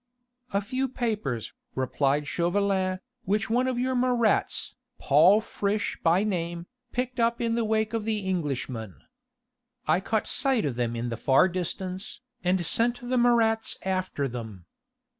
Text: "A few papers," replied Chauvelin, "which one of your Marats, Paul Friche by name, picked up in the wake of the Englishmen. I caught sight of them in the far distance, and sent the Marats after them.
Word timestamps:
"A 0.51 0.61
few 0.61 0.89
papers," 0.89 1.53
replied 1.75 2.27
Chauvelin, 2.27 2.99
"which 3.25 3.51
one 3.51 3.67
of 3.67 3.77
your 3.77 3.93
Marats, 3.93 4.73
Paul 4.97 5.41
Friche 5.41 5.95
by 6.01 6.23
name, 6.23 6.65
picked 6.91 7.19
up 7.19 7.39
in 7.39 7.53
the 7.53 7.63
wake 7.63 7.93
of 7.93 8.03
the 8.03 8.27
Englishmen. 8.27 8.95
I 9.87 9.99
caught 9.99 10.25
sight 10.25 10.65
of 10.65 10.73
them 10.73 10.95
in 10.95 11.09
the 11.09 11.17
far 11.17 11.47
distance, 11.47 12.19
and 12.43 12.65
sent 12.65 13.07
the 13.09 13.17
Marats 13.19 13.77
after 13.85 14.27
them. 14.27 14.65